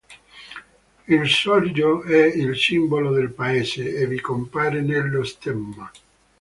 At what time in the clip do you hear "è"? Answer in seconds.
2.01-2.25